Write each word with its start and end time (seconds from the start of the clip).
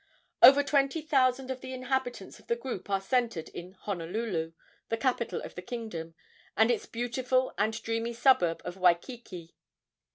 Over 0.41 0.63
twenty 0.63 1.03
thousand 1.03 1.51
of 1.51 1.61
the 1.61 1.73
inhabitants 1.75 2.39
of 2.39 2.47
the 2.47 2.55
group 2.55 2.89
are 2.89 2.99
centred 2.99 3.49
in 3.49 3.73
Honolulu, 3.73 4.53
the 4.89 4.97
capital 4.97 5.39
of 5.43 5.53
the 5.53 5.61
kingdom, 5.61 6.15
and 6.57 6.71
its 6.71 6.87
beautiful 6.87 7.53
and 7.55 7.79
dreamy 7.83 8.13
suburb 8.13 8.63
of 8.65 8.77
Waikiki. 8.77 9.55